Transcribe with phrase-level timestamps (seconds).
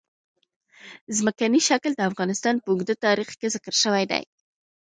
[1.17, 4.23] ځمکنی شکل د افغانستان په اوږده تاریخ کې ذکر شوی دی.